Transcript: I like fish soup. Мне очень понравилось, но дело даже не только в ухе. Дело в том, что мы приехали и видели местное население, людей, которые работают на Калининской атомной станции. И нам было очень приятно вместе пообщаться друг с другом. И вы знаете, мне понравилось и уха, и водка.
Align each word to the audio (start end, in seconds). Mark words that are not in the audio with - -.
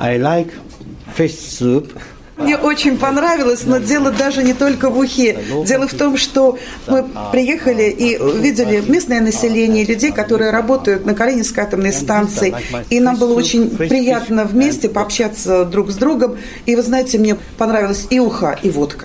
I 0.00 0.18
like 0.18 0.50
fish 1.14 1.36
soup. 1.36 1.92
Мне 2.38 2.56
очень 2.56 2.96
понравилось, 2.96 3.64
но 3.66 3.76
дело 3.76 4.10
даже 4.10 4.42
не 4.42 4.54
только 4.54 4.88
в 4.88 4.98
ухе. 4.98 5.38
Дело 5.66 5.86
в 5.86 5.92
том, 5.92 6.16
что 6.16 6.58
мы 6.86 7.04
приехали 7.32 7.90
и 7.90 8.18
видели 8.40 8.82
местное 8.88 9.20
население, 9.20 9.84
людей, 9.84 10.10
которые 10.10 10.50
работают 10.50 11.04
на 11.04 11.14
Калининской 11.14 11.64
атомной 11.64 11.92
станции. 11.92 12.54
И 12.88 12.98
нам 12.98 13.16
было 13.16 13.34
очень 13.34 13.68
приятно 13.76 14.46
вместе 14.46 14.88
пообщаться 14.88 15.66
друг 15.66 15.90
с 15.90 15.96
другом. 15.96 16.38
И 16.64 16.74
вы 16.74 16.82
знаете, 16.82 17.18
мне 17.18 17.36
понравилось 17.58 18.06
и 18.08 18.18
уха, 18.18 18.58
и 18.62 18.70
водка. 18.70 19.04